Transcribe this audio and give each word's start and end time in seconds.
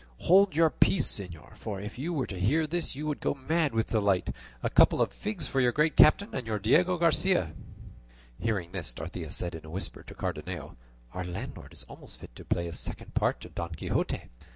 Hold 0.21 0.55
your 0.55 0.71
peace, 0.71 1.05
señor; 1.07 1.55
for 1.57 1.79
if 1.79 1.99
you 1.99 2.11
were 2.11 2.25
to 2.25 2.39
hear 2.39 2.65
this 2.65 2.95
you 2.95 3.05
would 3.05 3.19
go 3.19 3.35
mad 3.35 3.71
with 3.75 3.91
delight. 3.91 4.31
A 4.63 4.69
couple 4.71 4.99
of 4.99 5.13
figs 5.13 5.45
for 5.45 5.61
your 5.61 5.71
Great 5.71 5.95
Captain 5.95 6.33
and 6.33 6.47
your 6.47 6.57
Diego 6.57 6.97
Garcia!" 6.97 7.53
Hearing 8.39 8.71
this 8.71 8.95
Dorothea 8.95 9.29
said 9.29 9.53
in 9.53 9.63
a 9.63 9.69
whisper 9.69 10.01
to 10.01 10.15
Cardenio, 10.15 10.75
"Our 11.13 11.23
landlord 11.23 11.71
is 11.71 11.83
almost 11.83 12.17
fit 12.19 12.35
to 12.37 12.43
play 12.43 12.65
a 12.67 12.73
second 12.73 13.13
part 13.13 13.41
to 13.41 13.49
Don 13.49 13.75
Quixote." 13.75 14.23